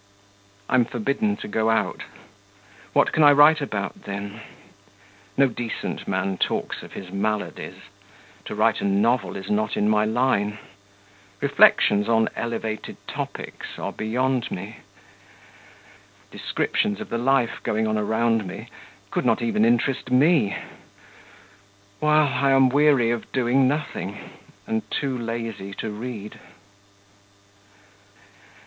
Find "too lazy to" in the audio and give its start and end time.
24.89-25.91